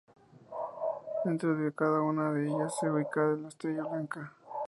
Dentro 1.23 1.55
de 1.55 1.71
cada 1.75 2.01
uno 2.01 2.33
de 2.33 2.47
ellos 2.47 2.75
se 2.79 2.89
ubicaba 2.89 3.35
una 3.35 3.49
estrella 3.49 3.83
blanca. 3.83 4.33